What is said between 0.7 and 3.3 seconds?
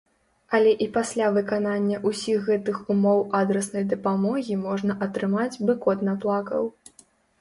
і пасля выканання ўсіх гэтых ўмоў